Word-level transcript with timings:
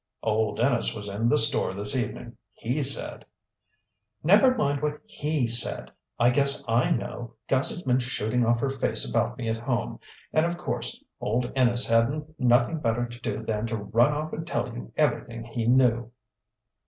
"Old 0.23 0.59
Inness 0.59 0.95
was 0.95 1.07
in 1.07 1.29
the 1.29 1.37
store 1.37 1.75
this 1.75 1.95
evening. 1.95 2.35
He 2.53 2.81
said" 2.81 3.23
"Never 4.31 4.55
mind 4.55 4.81
what 4.81 4.99
he 5.05 5.45
said! 5.45 5.91
I 6.17 6.31
guess 6.31 6.67
I 6.67 6.89
know. 6.89 7.35
Gussie's 7.47 7.83
been 7.83 7.99
shooting 7.99 8.43
off 8.43 8.59
her 8.61 8.69
face 8.71 9.07
about 9.07 9.37
me 9.37 9.47
at 9.47 9.57
home. 9.57 9.99
And 10.33 10.43
of 10.43 10.57
course 10.57 11.03
old 11.19 11.51
Inness 11.55 11.87
hadn't 11.87 12.31
nothing 12.39 12.79
better 12.79 13.05
to 13.05 13.19
do 13.21 13.43
than 13.43 13.67
to 13.67 13.77
run 13.77 14.11
off 14.17 14.33
and 14.33 14.47
tell 14.47 14.73
you 14.73 14.91
everything 14.97 15.43
he 15.43 15.67
knew!" 15.67 16.09